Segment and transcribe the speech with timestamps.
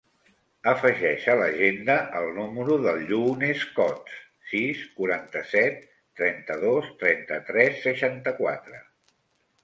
[0.69, 4.15] Afegeix a l'agenda el número del Younes Cots:
[4.53, 5.77] sis, quaranta-set,
[6.21, 8.81] trenta-dos, trenta-tres, seixanta-quatre.